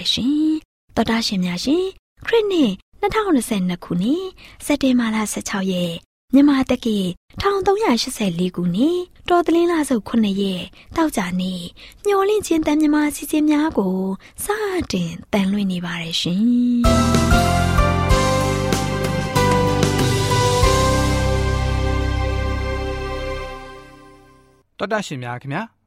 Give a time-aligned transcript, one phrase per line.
[0.00, 0.60] ဆက်သလိုက်ပါရရှင်
[0.96, 1.84] တော်တာရှင်များရှင်
[2.26, 2.72] ခရစ်နှစ်
[3.02, 4.24] 2022ခုနှစ်
[4.64, 5.94] စက်တင်ဘာလ16ရက်
[6.34, 6.98] မြန်မာတက္ကီ
[7.40, 10.62] 1384ခုနှစ်တော်တလင်းလာစုပ်9ရက်
[10.96, 11.62] တောက်ကြနေ့
[12.06, 13.96] မျောလင့်ချင်းတန်မြမာစီစဉ်များကို
[14.44, 14.46] စ
[14.92, 16.40] တင်တန်လွှင့်နေပါရရှင်
[24.78, 25.62] တော်တာရှင်များခင်ဗျာ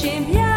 [0.00, 0.47] J'aime bien.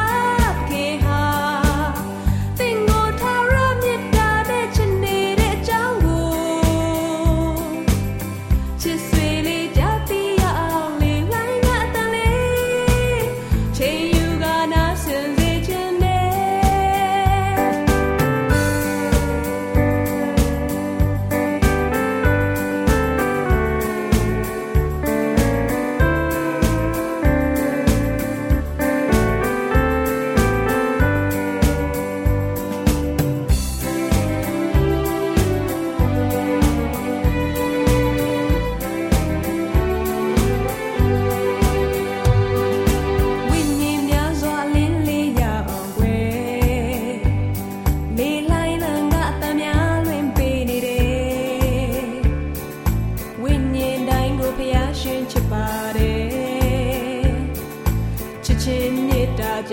[54.51, 54.61] ဒ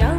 [0.07, 0.18] ေ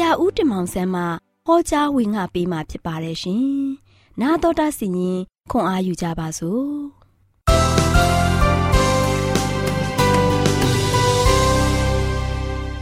[0.00, 1.02] ရာဦးတင်မောင်ဆန်းမှ
[1.46, 3.44] ဟောကြားဝင်ငါပေးมาဖြစ်ပါတယ်ရှင်။
[4.20, 5.18] 나တော်တာစီရင်
[5.50, 6.66] ခွန်အားယူကြပါစို့။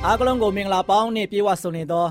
[0.05, 2.06] အားကလုံးကိုမင်္ဂလာပေါင်းနဲ့ပြေဝဆုံနေသော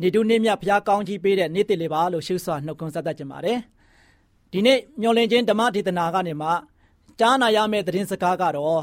[0.00, 3.58] နေတုနေ့မြတ်ဘုရားကောင်းကြီးပေးတဲ့နေ့တည်လေးပါလို့ရှုစွာနှုတ်ခွန်းဆက်တတ်ကြပါတယ်
[4.52, 6.48] ဒီနေ့မျော်လင့်ခြင်းဓမ္မဒေသနာကနေမှ
[7.18, 8.82] ကြားနာရမယ့်သတင်းစကားကတော့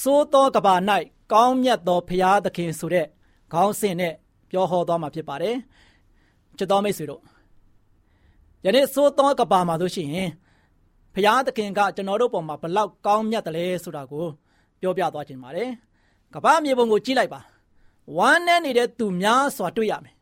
[0.00, 0.74] စိုးသောကဘာ၌
[1.32, 3.06] ကောင်းမြတ်သောဘုရားသခင်ဆိုတဲ့
[3.52, 4.14] ခေါင်းစဉ်နဲ့
[4.49, 5.55] ပြောဟောသွားမှာဖြစ်ပါတယ်
[6.57, 7.21] ချစ်တော်မိတ်ဆွေတို့
[8.65, 10.09] ယနေ့စိုးသောကဘာမှာဆိုရှင်
[11.13, 14.25] ဘုရားသခင်ကကျွန်တော်တို့ပေါ်မှာဘလောက်ကောင်းမြတ်တယ်လဲဆိုတာကို
[14.81, 15.69] ပြောပြသွားခြင်းပါတယ်
[16.33, 17.39] ကဘာမြေပုံကိုကြည့်လိုက်ပါ
[18.17, 20.15] ဝမ်းနဲ့နေတဲ့သူများစွာတွေ့ရမယ်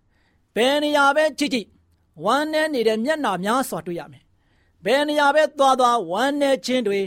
[0.56, 1.68] ဘယ်နေရာပဲကြည့်ကြည့်
[2.24, 4.24] ဝမ်းနဲ့နေတဲ့မျက်နှာများစွာတွေ့ရမယ်
[4.86, 7.00] ဘယ်နေရာပဲသွားသွားဝမ်းနဲ့ခြင်းတွေ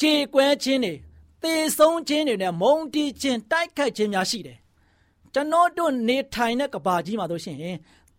[0.00, 0.94] ကြေကွဲခြင်းတွေ
[1.42, 4.58] သေဆုံးခြင်းတွေနဲ့မုံတီးခြင်းတိုက်ခိုက်ခြင်းများရှိတယ်
[5.34, 7.58] ကျွန်တော်တို့နေထိုင်တဲ့ကဘာကြီးမှာဆိုရှင်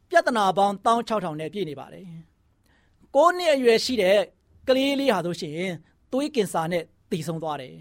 [0.10, 2.06] ပြဿနာပေါင်း16000နဲ့ပြည့်နေပါတယ်
[3.16, 4.18] ကိုးနှစ်အရွယ်ရှိတဲ့
[4.68, 5.60] ကလေးလေးဟာဆိုရှင်
[6.12, 7.76] သွေးကင်ဆာနဲ့တည်ဆုံးသွားတယ်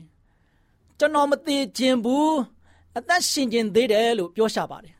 [0.98, 2.34] ကျွန်တော်မသေးခြင်းဘူး
[2.96, 4.94] အသက်ရှင်ခြင်းသေးတယ်လို့ပြောရှာပါတယ်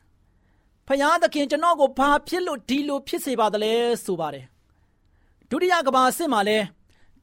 [0.87, 3.73] ဖယားသခင်ကျွန်တော်ကိုဘာဖြစ်လို့ဒီလိုဖြစ်စေပါသလဲ
[4.05, 4.45] ဆိုပါတယ်
[5.49, 6.57] ဒုတိယကဘာစစ်မှာလဲ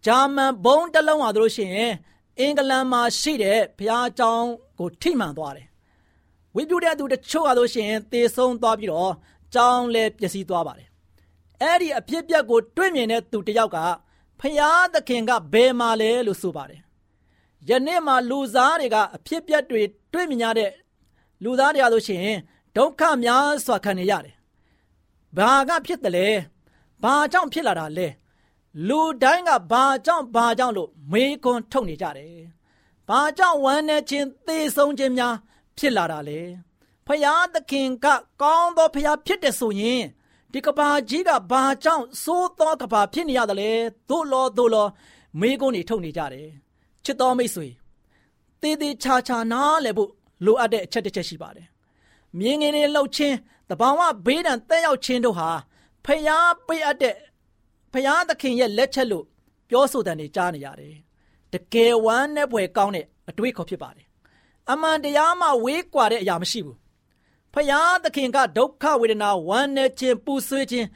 [0.06, 1.70] ဂျာမန်ဘုံတစ်လုံးဟာတို့ရှင်
[2.38, 4.48] အင်္ဂလန်မှာရှိတဲ့ဘုရားကျောင်း
[4.78, 5.66] ကိုထိမှန်သွားတယ်
[6.56, 9.12] ဝိပုဒ္ဓသူတချို့ဟာတို့ရှင်သေဆုံးသွားပြီးတော့
[9.54, 10.88] ကျောင်းလည်းပျက်စီးသွားပါတယ်
[11.60, 13.78] အဲ့ဒီအဖြစ်အပျက်ကိုတွေ့မြင်တဲ့သူတယောက်က
[14.40, 16.80] ဖယားသခင်ကဘယ်မှာလဲလို့ဆိုပါတယ်
[17.68, 19.82] ယနေ့မှာလူသားတွေကအဖြစ်ပြက်တွေ
[20.12, 20.72] တွေ့မြင်ရတဲ့
[21.44, 22.38] လူသားတွေအားလို့ရှိရင်
[22.76, 24.34] ဒုက္ခများစွာခံနေရတယ်။
[25.36, 26.28] ဘာကဖြစ်တယ်လဲ။
[27.02, 28.08] ဘာကြောင့်ဖြစ်လာတာလဲ။
[28.88, 32.36] လူတိုင်းကဘာကြောင့်ဘာကြောင့်လို့မေးခွန်းထုတ်နေကြတယ်။
[33.08, 35.34] ဘာကြောင့်ဝမ်းနေခြင်းသေဆုံးခြင်းများ
[35.78, 36.40] ဖြစ်လာတာလဲ။
[37.06, 38.06] ဖယားသခင်က
[38.42, 40.02] ကောင်းသောဖယားဖြစ်တယ်ဆိုရင်
[40.52, 43.70] ဒီကဘာကြီးကဘာကြောင့်စိုးသောကဘာဖြစ်နေရတယ်လဲ။
[44.08, 44.86] သို့လောသို့လော
[45.40, 46.48] မေးခွန်းတွေထုတ်နေကြတယ်။
[47.04, 47.66] ချစ်တော်မိတ်ဆွေ
[48.60, 50.10] တည်တည်ချာချာနားလည်ဖို့
[50.44, 51.66] လိုအပ်တဲ့အချက်တစ်ချက်ရှိပါတယ်။
[52.38, 53.36] မြင်းငယ်တွေလှုပ်ခြင်း
[53.70, 55.50] တဘာဝဘေးဒဏ်တက်ရောက်ခြင်းတို့ဟာ
[56.04, 57.16] ဖျားပေးအပ်တဲ့
[57.92, 59.24] ဖျားသခင်ရဲ့လက်ချက်လို့
[59.68, 60.94] ပြောဆိုတဲ့နေကြားနေရတယ်။
[61.52, 64.06] တကယ်ဝမ်းနဲ့ပွဲကောင်းတဲ့အတွေးခေါ်ဖြစ်ပါတယ်။
[64.70, 66.76] အမှန်တရားမှဝေးကွာတဲ့အရာမရှိဘူး။
[67.54, 70.86] ဖျားသခင်ကဒုက္ခဝေဒနာဝမ်းနဲ့ခြင်းပူဆွေးခြင်း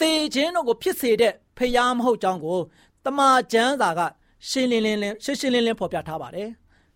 [0.00, 2.58] သေခြင်းတို့ကိုဖြစ်စေတဲ့ဖျားမဟုတ်ကြောင်းကို
[3.04, 4.00] တမန်ကျမ်းစာက
[4.48, 6.48] ရှင်းလင်းလင်းလင်းရှင်းရှင်းလင်းလင်းဖော်ပြထားပါတယ်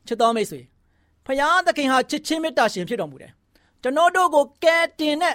[0.06, 0.60] ချစ်တော်မိတ်ဆွေ
[1.26, 3.32] ဖယားသခင်ဟာချစ်ချင်းမေတ္တာရှင်ဖြစ်တော်မူတယ်
[3.82, 5.34] ကျွန်တော်တို့ကိုကယ်တင်တဲ့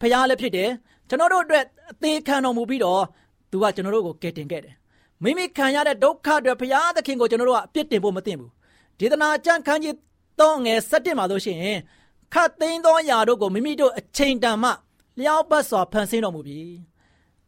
[0.00, 0.70] ဖယားလည်းဖြစ်တယ်
[1.08, 3.02] ကျွန်တော်တို့အတွက်အသေးခံတော်မူပြီးတော့
[3.50, 4.74] သူကကျွန်တော်တို့ကိုကယ်တင်ခဲ့တယ်
[5.22, 8.50] မိမိခံရတဲ့ဒုက္ခတွေဖယားသခင်ကိုကျွန်တော်တို့ကအပြစ်တင်ဖို့မသင့်ဘူး
[8.98, 9.94] ဒေသနာကျမ်းခန်းကြီး
[10.38, 11.78] 3ငယ်7မှာလို့ရှိရင်
[12.34, 14.70] ခတ်သိမ်းသောຢာတို့ကိုမိမိတို့အချိန်တန်မှ
[15.18, 16.60] လျှောက်ပတ်စွာဖန်ဆင်းတော်မူပြီ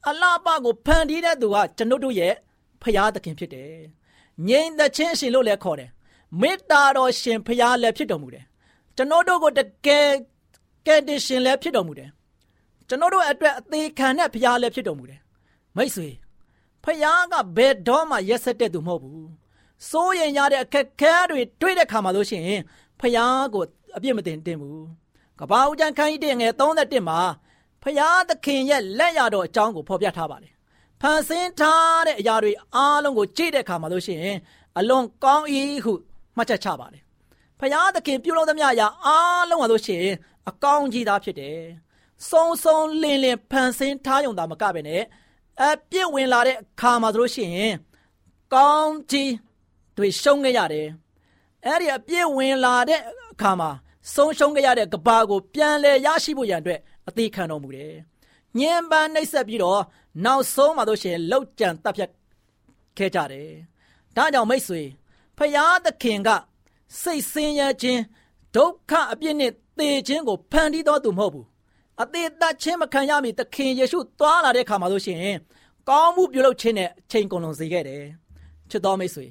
[0.08, 2.34] အလားပကိုဖန်တီးတဲ့သူကကျွန်တော်တို့ရဲ့
[2.82, 3.74] ဖရာသခင်ဖြစ်တယ်။
[4.48, 5.90] ငြိမ်သက်ခြင်းရှင်လို့လည်းခေါ်တယ်။
[6.40, 8.44] မေတ္တာတော်ရှင်ဖရာလည်းဖြစ်တော်မူတယ်။
[8.96, 10.08] ကျွန်တော်တို့ကိုတကယ်
[10.86, 12.08] ကယ်တင်ရှင်လည်းဖြစ်တော်မူတယ်။
[12.88, 15.20] ကျွန်တော်တို့အတွက်အသေးခံတဲ့ဖရာလည်းဖြစ်တော်မူတယ်။
[15.76, 16.08] မိတ်ဆွေ
[16.84, 19.28] ဖရာကဘယ်တော့မှရက်ဆက်တဲ့သူမဟုတ်ဘူး။
[19.90, 22.60] စိုးရင်ရတဲ့အခက်ခဲတွေတွေ့တဲ့ခါမှာလို့ရှိရင်
[23.00, 23.64] ဖရာကို
[23.96, 24.82] အပြစ်မတင်တင်ဘူး။
[25.40, 27.20] ကဘာဦးကျန်ခန်းကြီးတဲ့ငယ်31မှာ
[27.82, 30.52] ဖရာသခင်ရဲ့လက်ရတော်အကြောင်းကိုဖော်ပြထားပါတယ်
[31.00, 34.36] ဖန်ဆင်းထားတဲ့အရာတွေအားလုံးကိုကြည့်တဲ့အခါမှာလို့ရှိရင်
[34.78, 35.46] အလွန်ကောင်း၏
[35.84, 35.92] ဟု
[36.36, 37.02] မှတ်ချက်ချပါတယ်။
[37.60, 40.14] ဖယားသခင်ပြုလုပ်သမျှအရာအားလုံးဟာလို့ရှိရင်
[40.48, 41.58] အကောင်းကြီးသားဖြစ်တယ်။
[42.30, 45.02] စုံစုံလင်လင်ဖန်ဆင်းထားုံသာမကပဲနဲ့
[45.62, 47.74] အပြည့်ဝင်လာတဲ့အခါမှာဆိုလို့ရှိရင်
[48.54, 49.30] ကောင်းကြီး
[49.96, 50.86] တွေရှုံးခဲ့ရတယ်။
[51.66, 53.00] အဲ့ဒီအပြည့်ဝင်လာတဲ့
[53.32, 53.70] အခါမှာ
[54.14, 57.94] ဆုံးရှုံးခဲ့ရတဲ့ကဘာကိုပြန်လဲရရှိဖို့ရန်အတွက်အသေးခံတော်မူတယ်။
[58.58, 59.80] ညင်ပန်းနှိပ်ဆက်ပြီးတော့
[60.24, 62.10] နောက်ဆုံးမှာတို့ရှင်လောက်ကြံတပ်ဖြတ်
[62.98, 63.50] ခဲ့ကြတယ်။
[64.16, 64.82] ဒါကြောင့်မိတ်ဆွေ
[65.38, 66.28] ဖယားသခင်က
[67.02, 68.02] စိတ်ဆင်းရဲခြင်း
[68.54, 71.46] ဒုက္ခအပြစ်နဲ့သေခြင်းကိုဖန်တီးတော်သူမဟုတ်ဘူး။
[72.02, 75.18] အသေးသက်ခြင်းမခံရမီသခင်ယေရှုသွားလာတဲ့အခါမှာတို့ရှင်
[75.88, 78.02] ကောင်းမှုပြုလုပ်ခြင်းနဲ့ချိန်ကုန်လွန်စေခဲ့တယ်။
[78.70, 79.26] ချစ်တော်မိတ်ဆွေ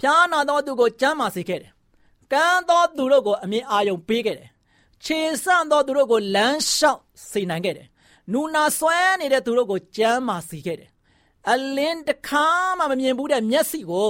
[0.00, 1.72] ဖျားနာတော်သူကိုကြမ်းမာစေခဲ့တယ်။
[2.32, 4.48] ကမ်းတော်သူတို့ကိုအမြင်အာရုံပေးခဲ့တယ်။
[5.04, 7.00] ခြေဆန့်တော်သူတို့ကိုလမ်းလျှောက်
[7.30, 7.88] စေနိုင်ခဲ့တယ်
[8.32, 10.90] နူနာဆွဲနေတဲ့သူတို့ကိုကြမ်းမာစီခဲ့တယ်။
[11.50, 12.46] အလင်းတခါ
[12.78, 14.08] မှမမြင်ဘူးတဲ့မျက်စိကို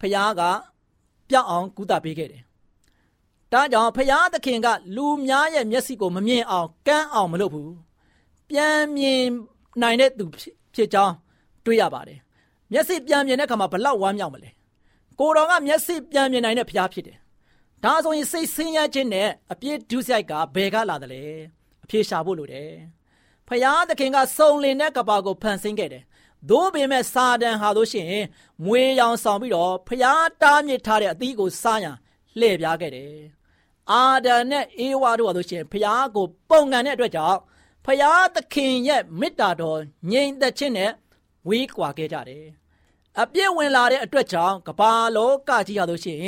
[0.00, 0.42] ဖျားက
[1.28, 2.42] ပြောက်အောင်ကုသပေးခဲ့တယ်။
[3.52, 7.68] ဒါကြောင့်ဖျားသခင်က လူများရဲ့မျက်စိကိုမမြင်အောင်ကန်းအောင်မလုပ်ဘူး။
[8.48, 9.24] ပြန်မြင်
[9.82, 10.24] နိုင်တဲ့သူ
[10.74, 11.14] ဖြစ်ကြောင်း
[11.64, 12.18] တွေ့ရပါတယ်။
[12.72, 14.50] မျက်စိပြန်မြင်တဲ့အခါမှာဘလောက်ဝမ်းမြောက်မလဲ။
[15.20, 17.16] ကိုတော်ကမျက်စိပြန်မြင်နိုင်တဲ့ဖျားဖြစ်တယ်။
[17.84, 21.24] ဒါဆိုရင်စိတ်ဆင်းရဲခြင်းနဲ့အပြစ်ဒုစရိုက်ကဘယ်ကလာတယ်လဲ။
[21.84, 22.70] အပြေရှာဖို့လိုတယ်။
[23.48, 26.04] ဖယားသခင်ကစုံလင်တဲ့ကဘာကိုဖန်ဆင်းခဲ့တယ်။
[26.50, 28.26] သို့ပေမဲ့စာတန်ဟာလို့ရှိရင်
[28.64, 31.96] မွေရောင်ဆောင်ပြီးတော့ဖယားတားမြစ်ထားတဲ့အသီးကိုစားရန်
[32.38, 33.14] လှည့်ပြားခဲ့တယ်။
[33.92, 37.38] အာဒံနဲ့အေဝါတို့ဟာဆိုရှင်ဖျားကိုပုံကန်တဲ့အတွက်ကြောင့်
[37.84, 40.92] ဖျားသခင်ရဲ့မေတ္တာတော်ငြိမ်သက်ခြင်းနဲ့
[41.48, 42.44] ဝေးကွာခဲ့ကြတယ်
[43.22, 46.20] အပြည့်ဝင်လာတဲ့အတွက်ကြောင့်ကဘာလောကကြီးဟာဆိုရှင်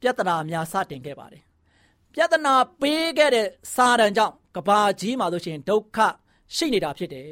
[0.00, 1.42] ပြဿနာများစတင်ခဲ့ပါတယ်
[2.12, 5.98] ပြဿနာပေးခဲ့တဲ့စာတန်ကြောင့်ကဘာကြီးမှာဆိုရှင်ဒုက္ခ
[6.54, 7.28] ရှိနေတာဖြစ်တယ်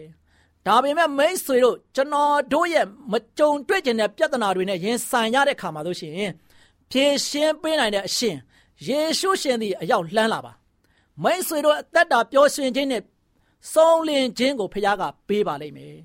[0.67, 6.14] ဒါပေမဲ့မိတ်ဆွေတို့ကျွန်တော်တို့ရဲ့မကြုံတွေ့ကျင်တဲ့ပြဿနာတွေနဲ့ရင်ဆိုင်ရတဲ့ခါမှာဆိုရှင်
[6.90, 8.37] ဖြေရှင်းပေးနိုင်တဲ့အရှင်
[8.87, 10.52] ယေရှုရှင်သည်အရောက်လှမ်းလာပါ
[11.23, 13.02] မိတ်ဆွေတို့အသက်တာပျော်ရွှင်ခြင်းနဲ့
[13.73, 15.97] ဆုံးလင်ခြင်းကိုဖခင်ကပေးပါလိမ့်မယ်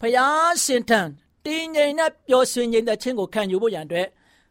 [0.00, 1.00] ဖခင်ရှင်ထံ
[1.46, 4.08] တင်းငိမ်နဲ့ပျော်ရွှင်ခြင်းတဲ့ခြင်းကိုခံယူဖို့ရန်အတွက်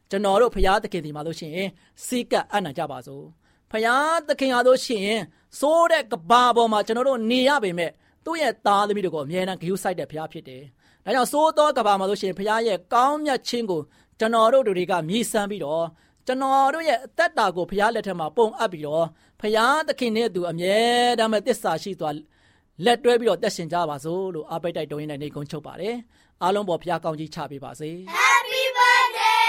[0.09, 1.69] ကျွန်တော်တို့ဖခင်သခင်ဒီမှာလို့ရှိရင်
[2.05, 3.23] စိတ်ကအနံ့ကြပါစို့
[3.71, 5.21] ဖခင်သခင်အားလို့ရှိရင်
[5.59, 7.91] စိုးတဲ့ကဘာပေါ်မှာကျွန်တော်တို့နေရပေမဲ့
[8.25, 10.63] သူ့ရဲ့သားသမီးတို့ကိုအမြဲတမ်းဂရုစိုက်တဲ့ဖခင်ဖြစ်တယ်
[11.05, 13.81] ဒါကြောင့်စိုးသောကဘာမှာလို့ရှိရင်ဖခင်ရဲ့ကောင်းမြတ်ခြင်းကို
[14.19, 15.85] ကျွန်တော်တို့တွေကမြည်ဆန်းပြီးတော့
[16.27, 19.05] ကျွန်တော်တို့ရဲ့အသက်တာကိုဖခင်လက်ထက်မှာပုံအပ်ပြီးတော့
[19.41, 20.75] ဖခင်သခင်နဲ့သူအမြဲ
[21.19, 22.15] တမ်းသစ္စာရှိသွား
[22.85, 25.95] လက်တွဲပြီးတော့တက်ရှင်ကြပါစို့လို့အပိတ်တိုက်တုံးရင်းနဲ့နေကုန်းချုပ်ပါတယ်
[26.43, 29.45] အားလုံးပေါ်ဖခင်ကောင်းကြီးချပေးပါစေ Happy birthday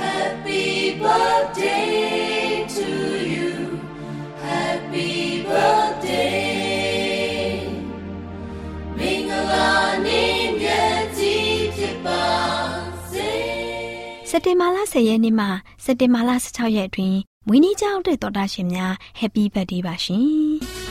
[0.00, 0.64] Happy
[1.02, 1.88] birthday
[2.76, 2.88] to
[3.34, 3.50] you
[4.48, 5.12] Happy
[5.48, 6.40] birthday
[8.98, 9.70] မင်္ဂလာ
[10.06, 12.24] နေ့မြတ်ကြီးဖြစ်ပါ
[13.12, 13.30] စေ
[14.30, 15.46] စက်တင်ဘာလ10ရက်နေ့မှ
[15.84, 20.28] စက်တင်ဘာလ16ရက်အတွင်းမွေးနေ့ကြောင်းတဲ့တော်တာရှင်များ Happy Birthday ပါရှင်။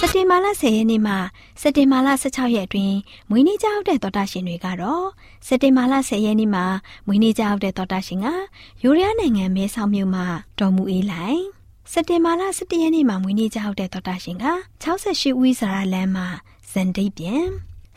[0.00, 1.14] စက်တင်ဘာလ10ရက်နေ့မှ
[1.60, 2.96] စက်တင်ဘာလ16ရက်အတွင်း
[3.30, 5.06] မွေးနေ့ကြောင်းတဲ့တော်တာရှင်တွေကတော့
[5.46, 6.64] စက်တင်ဘာလ10ရက်နေ့မှာ
[7.06, 8.26] မွေးနေ့ကြောင်းတဲ့တော်တာရှင်က
[8.82, 10.26] ယူရီးယားနိုင်ငံမဲဆောက်မြို့မှာ
[10.58, 11.42] တော်မူအေးလိုက်
[11.92, 14.46] စက်တင်ဘာလ17ရက်နေ့မှာမွေးနေ့ကြောင်းတဲ့တော်တာရှင်က
[14.82, 16.26] 68ဦးစရာလမ်းမှာ
[16.72, 17.46] ဇန်ဒိတ်ပြန်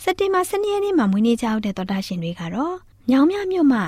[0.03, 2.75] စက်တင်ဘာ12ရက်နေ့မှာမွေးနေ့ကြောင်းတဲ့တော်တာရှင်တွေကတော့
[3.09, 3.83] မြောင်မြမြို့မှာ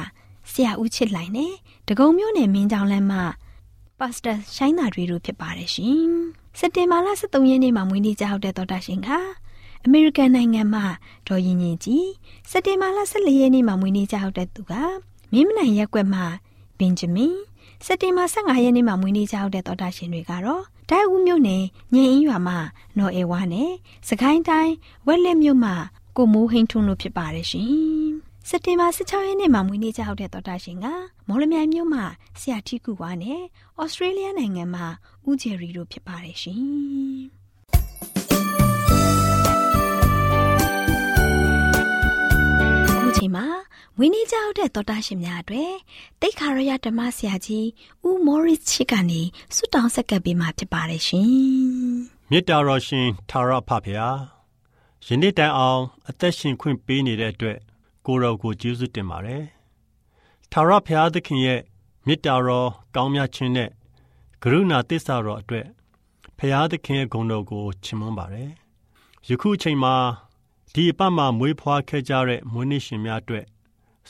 [0.52, 1.54] ဆရာဦးချစ်လိုက်နဲ့
[1.88, 3.24] ဒဂုံမြို့နယ်မင်းကြောင်လမ်းမှာ
[4.04, 6.12] ပါစတာရှိုင်းသာတွေတို့ဖြစ်ပါတယ်ရှင်။
[6.60, 9.10] စက်တင်ဘာလ23ရက်နေ့မှာမွေးနေ့ကြောက်တဲ့တော်တာရှင်က
[9.86, 10.86] အမေရိကန်နိုင်ငံမှာ
[11.28, 12.10] ဒေါ်ရင်ရင်ကြီး
[12.50, 14.74] စက်တင်ဘာလ14ရက်နေ့မှာမွေးနေ့ကြောက်တဲ့သူက
[15.34, 16.26] မင်းမနိုင်ရက်ကွက်မှာ
[16.80, 17.36] ဘင်ဂျမင်
[17.86, 22.58] စက်တင်ဘာ15ရက်နေ့မှာမွေးနေ့ကြောက်တဲ့တော်တာရှင်တွေကတော့ဒိုင်ဦးမြို့နယ်ညင်အင်းရွာမှာ
[22.98, 23.72] နော်အေဝါနဲ့
[24.08, 24.74] စကိုင်းတိုင်း
[25.08, 25.76] ဝက်လက်မြို့မှာ
[26.18, 28.14] ကိုမိုးဟိန်းထွန်းတို့ဖြစ်ပါတယ်ရှင်။
[28.50, 30.86] စက်တင်ဘာ16ရက်နေ့မှာမွေးနေ့ကြောက်တဲ့တော်တာရှင်က
[31.28, 32.06] မော်လမြိုင်မြို့မှာ
[32.40, 33.42] ဆရာတီကူဝါနဲ့
[33.82, 34.86] ဩစတြေးလျနိုင်ငံမှာ
[35.28, 36.62] ဦးဂျယ်ရီတို့ဖြစ်ပါတယ်ရှင်။
[42.90, 43.46] အခုချိန်မှာ
[43.98, 45.74] မွေးနေ့ကြောက်တဲ့တော်တာရှင်များအတွက်
[46.22, 47.68] တိတ်ခါရရဓမ္မဆရာကြီး
[48.08, 49.22] ဦးမော်ရစ်ချစ်ကနေ
[49.56, 51.30] ဆုတောင်းဆက်ကပ်ပေးมาဖြစ်ပါတယ်ရှင်။
[52.32, 54.08] မေတ္တာတော်ရှင်သာရဖဖရာ
[55.06, 57.60] ယနေ့တိုင်အောင် အသက်ရှင်ခွင့်ပေးနေတဲ့အတွက်
[58.06, 59.44] ကိုတော်ကိုကျေးဇူးတင်ပါတယ်။
[60.52, 61.62] သာရဖရာသခင်ရဲ့
[62.08, 63.70] မေတ္တာတော်ကောင်းမြတ်ခြင်းနဲ့
[64.44, 65.68] ကရုဏာသစ္စာတော်အတွက်
[66.38, 68.50] ဖရာသခင်ရဲ့ဂုဏ်တော်ကိုချီးမွမ်းပါတယ်။
[69.30, 69.96] ယခုအချိန်မှာ
[70.74, 73.46] ဒီအပတ်မှာမွေးဖွားခဲ့ကြတဲ့မွေးနေ့ရှင်များအတွက်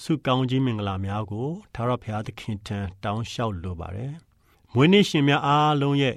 [0.02, 4.14] ဆုကောင်းခြင်းမင်္ဂလာများကိုသာရဖရာသခင်ထံတောင်းလျှောက်လိုပါတယ်။
[4.74, 6.16] မွေးနေ့ရှင်များအားလုံးရဲ့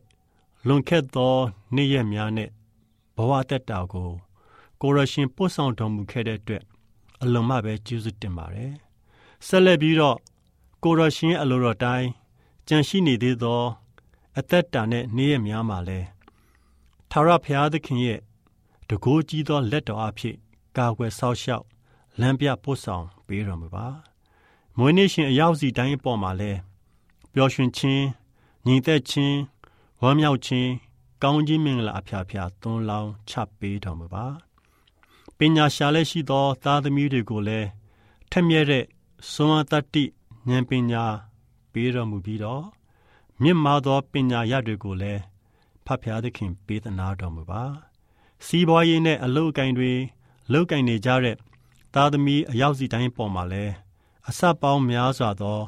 [0.67, 1.35] လွန်ခဲ့သော
[1.75, 2.51] နေ့ရက်များနဲ့
[3.17, 4.11] ဘဝတက်တာကို
[4.81, 6.65] ကိုရရှင်ပို့ဆောင်တော်မူခဲ့တဲ့အတွက်
[7.23, 8.73] အလုံးမပဲကျေးဇူးတင်ပါတယ်။
[9.47, 10.19] ဆက်လက်ပြီးတော့
[10.83, 12.09] ကိုရရှင်အလိုတော်တိုင်း
[12.69, 13.63] ကြံရှိနေသေးသော
[14.39, 16.01] အသက်တာနဲ့နေ့ရက်များမှာလဲ
[17.11, 18.21] သာရဖျားသခင်ရဲ့
[18.89, 20.37] တကိုးကြီးသောလက်တော်အဖြစ်
[20.77, 21.65] ကာကွယ်ဆောက်ရှောက်
[22.21, 23.87] လမ်းပြပို့ဆောင်ပေးတော်မူပါ။
[24.79, 26.53] မွေးနေ့ရှင်အရောက်စီတိုင်းအပေါ်မှာလဲ
[27.33, 28.05] ပျော်ရွှင်ခြင်း
[28.67, 29.39] ညီသက်ခြင်း
[30.03, 30.71] ဝမ်းမြောက်ခြင်း
[31.23, 34.46] ကောင်းခြင်းမင်္ဂလာအဖျားဖျားသွန်းလောင်းချပေးတော်မူပါ
[35.39, 37.69] ပညာရှာလက်ရှိသော သားသမီးတွေကိုလည်း
[38.31, 38.85] ထက်မြက်တဲ့
[39.33, 40.05] စွမ်းအားတတ္တိ
[40.49, 41.05] ဉာဏ်ပညာ
[41.73, 42.65] ပေးတော်မူပြီးတော့
[43.43, 45.21] မြင့်မားသောပညာရတွေကိုလည်း
[45.85, 47.63] ဖတ်ဖျားသခင်ပေးသနာတော်မူပါ
[48.47, 49.93] စီးပွားရေးနဲ့အလုပ်အကင်တွေ
[50.53, 51.37] လုပ်ကင်နေကြတဲ့
[51.95, 53.75] သားသမီးအရောက်စီတိုင်းပေါ်မှာလည်း
[54.29, 55.61] အစပေါင်းများစွာသော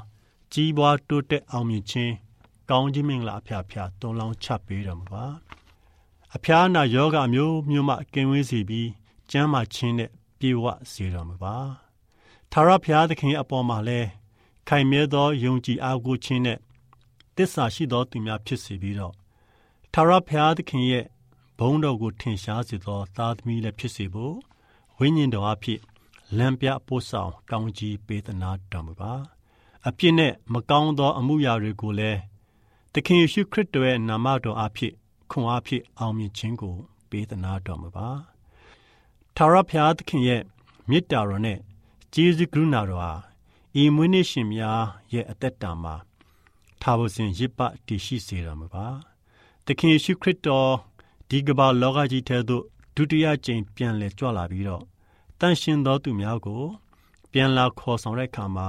[0.52, 2.14] ကြီးပွားတိုးတက်အောင်မြင်ခြင်း
[2.70, 5.24] ကောင်းခြင်းမင်္ဂလာအဖျားဖျားတွန်းလောင်းချပေးတော်မူပါ
[6.36, 8.88] အဖျားနာယောဂမျိုးမျိုးမှကင်းဝေးစေပြီး
[9.30, 11.56] ကျမ်းမာခြင်းနဲ့ပြေဝစေတော်မူပါ
[12.52, 14.00] သာရဖျားသခင်အပေါ်မှာလဲ
[14.68, 16.58] ခိုင်မြဲသောယုံကြည်အားကိုးခြင်းနဲ့
[17.36, 19.14] တစ္ဆာရှိသောသူများဖြစ်စေပြီးတော့
[19.94, 21.04] သာရဖျားသခင်ရဲ့
[21.58, 24.34] ဘုန်းတော်ကိုထင်ရှားစေသော သားသမီးလည်းဖြစ်စေဖို့
[24.98, 25.80] ဝိညာဉ်တော်အဖြစ်
[26.36, 29.12] လမ်းပြပို့ဆောင်ကောင်းကြီးပေးသနာတော်မူပါ
[29.88, 32.20] အပြစ်နဲ့မကောင်းသော အမှုရာတွေကိုလည်း
[32.92, 34.92] သခင်ယေရှုခရစ်တော်ရဲ့နာမတော်အဖြစ်
[35.30, 36.74] ခွန်အားဖြင့်အောင်မြင်ခြင်းကို
[37.10, 38.08] ပေးသနာတော်မူပါ
[39.40, 40.42] ထာဝရဘုရားသခင်ရဲ့
[40.88, 41.58] မေတ္တာတော်နဲ့
[42.14, 43.12] ကျေးဇူးကရုဏာတော်ဟာ
[43.82, 45.94] ဤမွေးနေ့ရှင်များရဲ့အသက်တာမှာ
[46.82, 48.86] ထားဖို့စဉ်ရစ်ပတည်ရှိစေတော်မူပါ
[49.66, 50.72] သခင်ယေရှုခရစ်တော်
[51.28, 52.64] ဒီကမ္ဘာလောကကြီးထဲသို့
[52.94, 54.82] ဒုတိယကြိမ်ပြန်လည်ကြွလာပြီးတော့
[55.40, 56.62] တန်ရှင်သောသူများကို
[57.32, 58.68] ပြန်လာခေါ်ဆောင်တဲ့အခါမှာ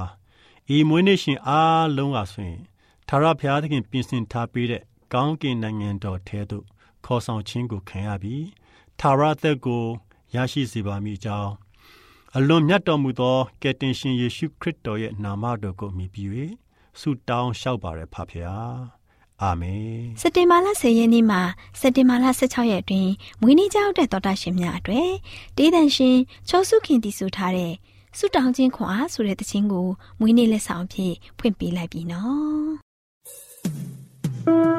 [0.75, 2.61] ဤမွေးနေ့ရှင်အားလုံးကဆိုရင်
[3.07, 4.83] သာရဘုရားသခင်ပြင်ဆင်ထားပေးတဲ့
[5.13, 6.65] ကောင်းကင်နိုင်ငံတော်ထဲသို့
[7.05, 8.45] ခေါ်ဆောင်ခြင်းကိုခံရပြီး
[8.99, 9.85] သာရသက်ကို
[10.35, 11.51] ရရှိစေပါမည်ကြောင်း
[12.37, 16.29] အလွန်မြတ်တော်မူသောကယ်တင်ရှင်ယေရှုခရစ်တော်ရဲ့နာမတော်ကိုမြည်ပြီး၍
[16.99, 18.55] ဆုတောင်းလျှောက်ပါရဖဖရာ
[19.41, 21.41] အာမင်စက်တင်ဘာလ10ရက်နေ့မှာ
[21.79, 25.11] စက်တင်ဘာလ16ရက်အတွင်းမွေးနေ့ကြောက်တဲ့တော်တာရှင်များအတွေ့
[25.57, 26.17] တေးတန်ရှင်
[26.49, 27.73] ချောစုခင်တည်ဆူထားတဲ့
[28.17, 29.87] ဆုတောင်းခြင်းခွန်အားဆိုတဲ့တခြင်းကို
[30.19, 34.78] မွေးနေ့လက်ဆောင်အဖြစ်ဖွင့်ပေးလိုက်ပြီနော်ွေး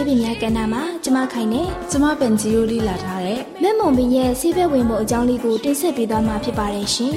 [0.00, 7.14] ဆေးပင်များကဏ္ဍမှာကျမခိုင်နဲ့ကျမပန်ဂျီယိုလေးလာထားတဲ့မက်မွန်ပင်ရဲ့ဆေးဘက်ဝင်မှုအကြောင်းလေးကိုတင်ဆက်ပေးသွားမှာဖြစ်ပါတယ်ရှင်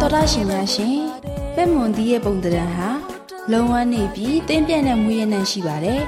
[0.00, 0.96] တော်တာရှင်များရှင်
[1.56, 2.88] မက်မွန်ဒီရဲ့ပုံသဏ္ဍာန်ဟာ
[3.52, 6.00] လုံဝမ်းနေပြီးတင်းပြန့်တဲ့မူရနှံ့ရှိပါတယ်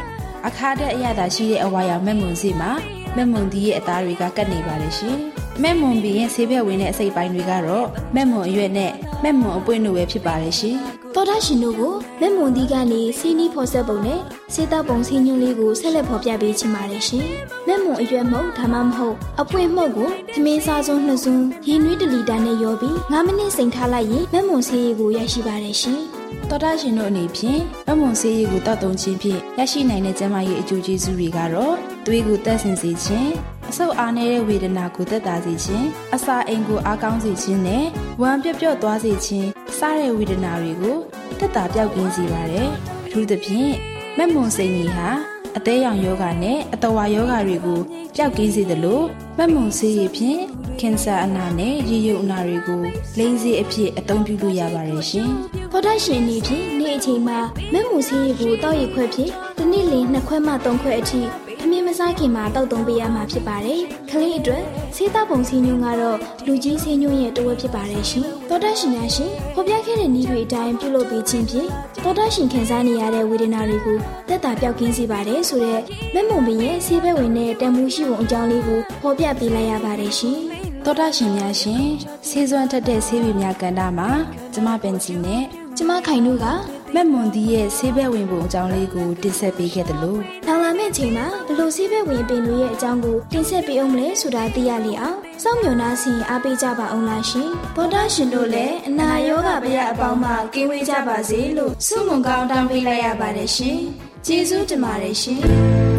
[0.46, 2.70] အခါတက်အရသာရှိတဲ့အဝါရောင်မက်မွန်စီမှာ
[3.16, 5.16] မက်မွန်ဒီရဲ့အသားတွေကကတ်နေပါတယ်ရှင်
[5.62, 10.78] မက်မွန်ဘီရဲ့ဆေးဘက်ဝင်တဲ့အစိပ်ပိုင်းတွေကတော့မက်မွန်အရွက်နဲ့မက်မွန်အပွင့်တို့ပဲဖြစ်ပါတယ်ရှင်။
[11.14, 14.20] သောတာရှင်တို့ကိုမက်မွန်ဒီကနေစီးနီးဖော်ဆက်ပုံနဲ့
[14.54, 17.26] စေတောက်ပုံစီညွှန်းလေးကိုဆက်လက်ဖော်ပြပေးချင်ပါတယ်ရှင်။
[17.66, 21.36] မက်မွန်အရွက်မှုတ်ဒါမှမဟုတ်အပွင့်မှုတ်ကိုသမင်းစားစုံနှစ်စုံ
[21.68, 26.00] ရေနွေးတလီတာနဲ့ရောပြီး9မိနစ်စိမ်ထားလိုက်ရင်မက်မွန်ဆေးရည်ကိုရရှိပါတယ်ရှင်။
[26.50, 31.74] တော်တာရှင်တို့အနေဖြင့်မမွန်ဆေးရည်ကိုတောက်တုံခြင်းဖြင့်ရရှိနိုင်တဲ့ကျန်းမာရေးအကျိုးကျေးဇူးတွေကတော့
[32.06, 33.32] သွေးကိုတက်ဆင်စေခြင်း
[33.70, 37.84] အဆုတ်အားနည်းတဲ့ဝေဒနာကိုသက်သာစေခြင်းအစာအိမ်ကိုအားကောင်းစေခြင်းနဲ့
[38.22, 39.48] ဝမ်းပြော့ပြော့သွားစေခြင်း
[39.78, 40.96] စတဲ့ဝေဒနာတွေကို
[41.38, 42.68] သက်သာပြောက်ကင်းစေပါတယ်
[43.06, 43.72] အထူးသဖြင့်
[44.18, 45.08] မက်မွန်စိန်ကြီးဟာ
[45.56, 47.80] အသေးရောင်ယောဂနဲ့အတော်ဝါယောဂတွေကို
[48.14, 49.00] ပျောက်ကင်းစေသလို
[49.38, 50.40] မက်မွန်ဆေးရည်ဖြင့်
[50.80, 52.82] ကင်ဆာအနာနဲ့ရေရုပ်အနာတွေကို
[53.18, 55.30] လိမ့်စေအဖြစ်အသုံးပြုလို့ရပါတယ်ရှင်။
[55.70, 57.38] ဖော်ဒရှင်နေဖြင့်နေ့အချိန်မှာ
[57.72, 61.41] မက်မွန်ဆေးရည်ကိုတောက်ရခွဲဖြင့်တစ်နေ့လနှစ်ခွဲမှသုံးခွဲအထိအ
[61.72, 63.80] မြင့်မစားခင်မှာတောက်သုံးပေးရမှာဖြစ်ပါတယ်။
[64.10, 64.62] ကလေးအတွက်
[64.96, 71.68] ဆေးသားပုံစီညွန့်ကတော့လူကြီးဆေးညွန့်ရဲ့တဝက်ဖြစ်ပါတယ်ရှင်။သောတာရှင်များရှင်ဖော်ပြခဲ့တဲ့နည်းတွေအတိုင်းပြုလုပ်ပေးခြင်းဖြင့်
[72.02, 75.82] သောတာရှင်ခံစားနေရတဲ့ဝေဒနာတွေကိုတက်တာပြောက်ကင်းစေပါတယ်ဆိုတော့
[76.14, 80.38] မက်မုံပင်ရဲ့ဆေးဘက်ဝင်တဲ့တန်မှုရှိပုံအကြောင်းလေးကိုဖော်ပြပေးလိုက်ရပါတယ်ရှင်။
[80.84, 81.84] သောတာရှင်များရှင်
[82.28, 84.10] ဆေးစွမ်းထက်တဲ့ဆေးပင်များကဏ္ဍမှာ
[84.54, 85.42] ကျမပင်ကြီးနဲ့
[85.76, 86.46] ကျမခိုင်တို့က
[86.94, 103.78] မက်မွန်ဒီရဲ့ဆေးဘက်ဝင်ပုံအကြောင်းလေးကိုတင်ဆက်ပေးခဲ့တယ်လို့နောင်လာမယ့်ချိန်မှာဘလို့ဆေးဘက်ဝင်ပင်တွေရဲ့အကြောင်းကိုတင်ဆက်ပေးအောင်မလဲဆိုတာသိရလေအောင်စောင့်မျှော်နှားစီအားပေးကြပါအောင်လားရှင်ဗောဒရှင်တို့လည်းအနာရောဂါဗျာအပေါင်းမှကင်းဝေးကြပါစေလို့ဆုမွန်ကောင်းတောင်းပေးလိုက်ရပါတယ်ရှင်
[104.26, 105.91] ကျေးဇူးတင်ပါတယ်ရှင်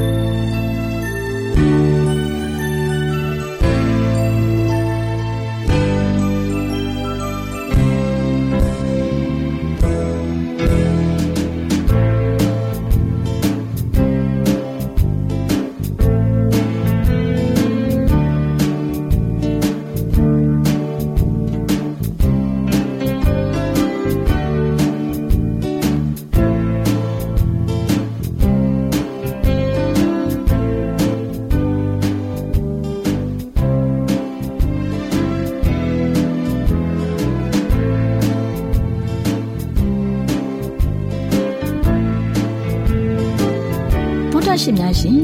[44.64, 45.20] ရှင်များရှင်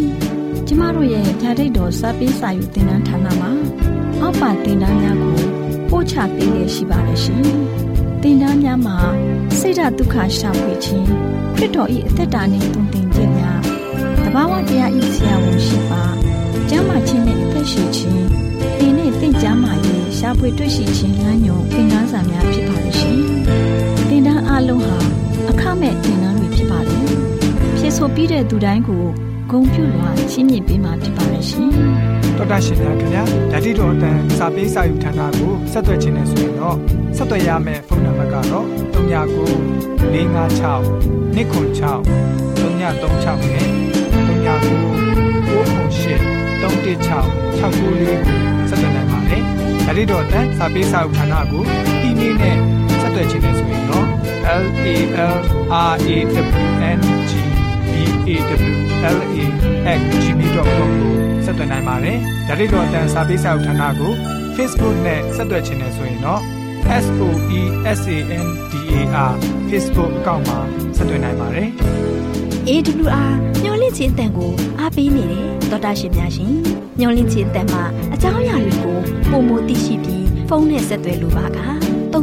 [0.67, 3.51] ကျမတို့ရဲ့ဓာတ်တော်စပေးစာယူတင်နန်းဌာနမှာ
[4.21, 5.35] အောက်ပါတင်ဒားများကို
[5.89, 7.43] ပို့ချပေးရရှိပါတယ်ရှင်
[8.21, 8.97] တင်ဒားများမှာ
[9.59, 11.07] ဆိဒ္ဓတုခရှာဖွေခြင်း
[11.55, 13.59] ခရစ်တော်၏အသက်တာနှင့်တုန်သင်ခြင်းများ
[14.23, 16.03] တဘာဝတရားဤဆရာဝန်ရှိပါ
[16.69, 18.23] ကျမ်းမာခြင်းနဲ့အသက်ရှိခြင်း
[18.79, 23.19] ဒီနေ့တင့်ကြမာရေးရှားဖွေတွေ့ရှိခြင်းလမ်းညွန်သင်ခန်းစာများဖြစ်ပါလိမ့်ရှင်။
[24.09, 24.97] သင်တန်းအလုံးဟာ
[25.49, 27.03] အခမဲ့သင်တန်းတွေဖြစ်ပါတယ်။
[27.77, 29.05] ဖြစ်ဆိုပြီးတဲ့သူတိုင်းကို
[29.51, 31.69] ဂုဏ်ပြုလွှာချီးမြှင့်ပေးမှာဖြစ်ပါလိမ့်ရှင်။
[32.37, 36.77] တော်တာရှင်များခင်ဗျာဓာတိတော်အတန်းစာပေးစာယူဌာနကိုဆက်သွယ်ခြင်းနဲ့ဆိုရင်တော့
[37.17, 38.95] ဆက်သွယ်ရမယ့်ဖုန်းနံပါတ်ကတော့39
[40.13, 41.35] 656 296
[42.59, 43.49] 336နဲ့39 698
[45.47, 46.83] 316 694ကို
[48.69, 49.43] ဆက်သွယ်နိုင်ပါတယ်
[49.85, 51.63] ဓာတိတော်အတန်းစာပေးစာယူဌာနကို
[52.01, 52.57] ဒီနေ့နဲ့
[53.01, 54.07] ဆက်သွယ်ခြင်းနဲ့ဆိုရင်တော့
[54.61, 54.95] L A
[55.33, 55.35] L
[55.89, 57.48] R A W N G
[57.99, 58.35] B A
[58.71, 58.73] W
[59.15, 59.37] L A
[60.23, 60.67] @gmail.com
[60.99, 61.13] ကို
[61.45, 64.13] ဆက်သွင်းနိုင်ပါတယ်။ဒါ့အပြင်တော့အတန်းစာပေးစာဥထာဏာကို
[64.55, 66.41] Facebook နဲ့ဆက်သွယ်ခြင်းနဲ့ဆိုရင်တော့
[67.99, 69.31] SOESANDAR
[69.69, 70.59] Facebook အကောင့်မှာ
[70.97, 71.69] ဆက်သွင်းနိုင်ပါတယ်
[72.67, 73.31] AWR
[73.63, 76.51] ညှို့လင့်ချင်းအတန်ကိုအားပေးနေတယ်တော်တာရှင်များရှင်
[76.99, 77.83] ညှို့လင့်ချင်းအတန်မှာ
[78.13, 78.97] အကြောင်းအရာတွေကို
[79.31, 81.59] ပုံမသိရှိပြီးဖုန်းနဲ့ဆက်သွယ်လိုပါက
[82.13, 82.19] 39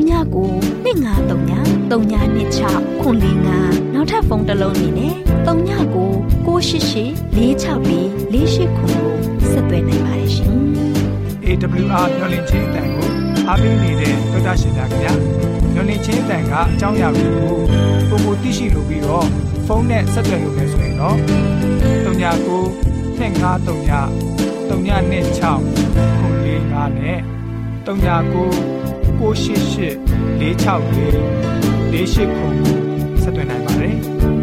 [0.85, 3.59] 2939 3926ခွန်လေးငါ
[3.95, 5.15] နောက်ထပ်ဖုန်းတစ်လုံးနေနဲ့
[5.47, 9.13] 39 688 664 48ခုကို
[9.51, 10.53] ဆက်သွယ်နိုင်ပါတယ်ရှင်။
[11.47, 13.09] AWR ညွှန်လင့်ချင်းအတန်ကို
[13.49, 15.13] အားပေးနေတဲ့တော်တာရှင်များခင်ဗျာ။
[15.75, 17.57] ညွှန်လင့်ချင်းအတန်ကအကြောင်းအရာတွေကို
[18.09, 19.27] ပုံမသိရှိလို့ပြီးတော့
[19.67, 21.17] ဖုန်းနဲ့ဆက်သွယ်လို့လည်းဆိုရင်တော့
[22.05, 22.07] 39
[23.19, 23.27] 253
[24.69, 27.19] 326ခုလေးငါနဲ့
[27.87, 27.89] 39
[29.19, 29.19] 688 464
[31.91, 32.49] 48ခု
[33.23, 33.76] ဆက်သွင်းနိုင်ပါ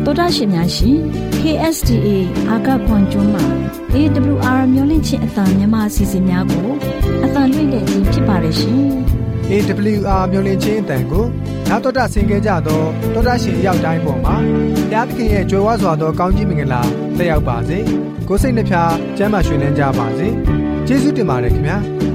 [0.05, 0.97] တယ်တော်တာရှင်များရှင်
[1.41, 2.07] KSTA
[2.49, 3.45] အာကခွန်ကျွန်းမှာ
[3.93, 6.69] AWR မျိုးလင့်ချင်းအတံမြန်မာအစီအစဉ်များကို
[7.25, 8.83] အတံလွှင့်တဲ့ခြင်းဖြစ်ပါတယ်ရှင်။
[9.49, 11.25] AWR မျိုးလင့်ချင်းအတန်ကို
[11.69, 16.81] နာတော်တာဆင် gay ကြတော့တော်တာရှင်ရောက်တိုင်းပေါ်မှာဘုရားသခင်ရဲ့ကြွယ်ဝစွာသောကောင်းကြီးမင်္ဂလာ
[17.17, 17.77] တက်ရောက်ပါစေ။
[18.27, 20.27] ကိုယ်စိတ်နှဖျားစမ်းမွှေနှမ်းကြပါစေ။
[20.87, 21.77] ကျေးဇူးတင်ပါတယ်ခင်ဗျာ။